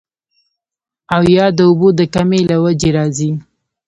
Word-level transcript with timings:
او 1.15 1.21
يا 1.35 1.45
د 1.57 1.59
اوبو 1.69 1.87
د 1.99 2.01
کمۍ 2.13 2.41
له 2.51 2.55
وجې 2.63 2.89
راځي 2.97 3.29